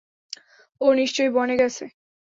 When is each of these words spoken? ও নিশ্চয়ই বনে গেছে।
ও 0.81 0.87
নিশ্চয়ই 0.93 1.31
বনে 1.35 1.55
গেছে। 1.57 1.85